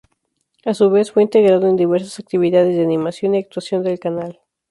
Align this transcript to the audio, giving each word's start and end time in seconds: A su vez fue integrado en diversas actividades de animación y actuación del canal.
A 0.65 0.73
su 0.73 0.89
vez 0.89 1.11
fue 1.11 1.21
integrado 1.21 1.67
en 1.67 1.75
diversas 1.75 2.17
actividades 2.19 2.75
de 2.75 2.81
animación 2.81 3.35
y 3.35 3.37
actuación 3.37 3.83
del 3.83 3.99
canal. 3.99 4.39